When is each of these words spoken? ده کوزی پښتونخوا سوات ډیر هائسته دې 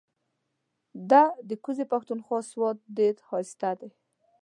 ده 1.09 1.23
کوزی 1.63 1.85
پښتونخوا 1.91 2.39
سوات 2.51 2.77
ډیر 2.97 3.15
هائسته 3.29 3.69
دې 3.79 3.89